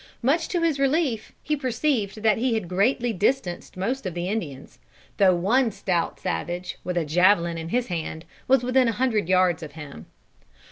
Much 0.23 0.47
to 0.47 0.63
his 0.63 0.79
relief 0.79 1.31
he 1.43 1.55
perceived 1.55 2.23
that 2.23 2.39
he 2.39 2.55
had 2.55 2.67
greatly 2.67 3.13
distanced 3.13 3.77
most 3.77 4.03
of 4.07 4.15
the 4.15 4.27
Indians, 4.27 4.79
though 5.17 5.35
one 5.35 5.69
stout 5.69 6.19
savage, 6.19 6.79
with 6.83 6.97
a 6.97 7.05
javelin 7.05 7.55
in 7.59 7.69
his 7.69 7.85
hand, 7.85 8.25
was 8.47 8.63
within 8.63 8.87
a 8.87 8.93
hundred 8.93 9.29
yards 9.29 9.61
of 9.61 9.73
him. 9.73 10.07